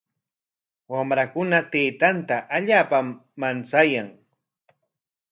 [0.93, 3.07] Wamrakuna taytanta allaapam
[3.43, 4.09] manchayan.